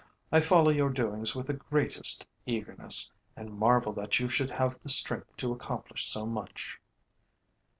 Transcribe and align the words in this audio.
"I 0.31 0.39
follow 0.39 0.71
your 0.71 0.89
doings 0.89 1.35
with 1.35 1.45
the 1.45 1.53
greatest 1.53 2.25
eagerness, 2.47 3.11
and 3.35 3.53
marvel 3.53 3.93
that 3.93 4.19
you 4.19 4.29
should 4.29 4.49
have 4.49 4.81
the 4.81 4.89
strength 4.89 5.37
to 5.37 5.51
accomplish 5.53 6.07
so 6.07 6.25
much." 6.25 6.79